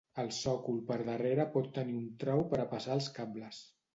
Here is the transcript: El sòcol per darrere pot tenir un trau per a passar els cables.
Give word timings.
El 0.21 0.29
sòcol 0.35 0.79
per 0.87 0.95
darrere 1.09 1.45
pot 1.57 1.69
tenir 1.77 1.95
un 1.99 2.09
trau 2.25 2.43
per 2.55 2.61
a 2.63 2.67
passar 2.75 2.99
els 2.99 3.13
cables. 3.19 3.63